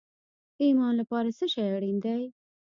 د 0.55 0.59
ایمان 0.67 0.93
لپاره 1.01 1.29
څه 1.37 1.45
شی 1.53 1.61
اړین 1.75 1.97
دی؟ 2.05 2.21